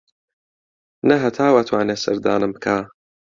نە 1.07 1.15
هەتاو 1.23 1.57
ئەتوانێ 1.59 1.95
سەردانم 2.03 2.51
بکا 2.55 2.77